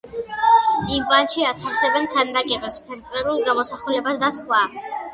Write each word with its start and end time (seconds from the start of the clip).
ტიმპანში 0.87 1.45
ათავსებენ 1.51 2.09
ქანდაკებას, 2.15 2.83
ფერწერულ 2.91 3.47
გამოსახულებას 3.53 4.23
და 4.27 4.37
სხვა. 4.43 4.69